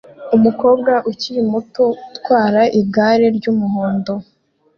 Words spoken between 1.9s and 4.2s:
utwara igare rye ry'umuhondo